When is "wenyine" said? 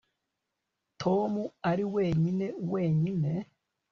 1.95-2.45, 2.71-3.33